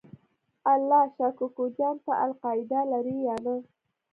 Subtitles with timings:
[0.73, 3.55] الله شا کوکو جان ته القاعده لرې یا نه؟